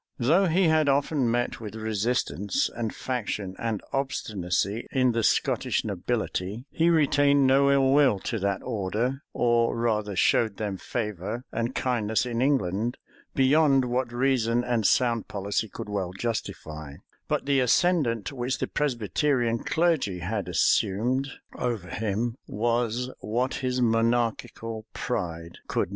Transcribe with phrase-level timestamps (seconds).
[0.17, 6.65] Though he had often met with resistance, and faction, and obstinacy in the Scottish nobility,
[6.71, 12.25] he retained no ill will to that order; or rather showed them favor and kindness
[12.25, 12.97] in England,
[13.35, 16.95] beyond what reason and sound policy could well justify;
[17.27, 24.87] but the ascendant which the Presbyterian clergy had assumed over him, was what his monarchical
[24.93, 25.45] pride could never
[25.75, 25.89] thoroughly digest.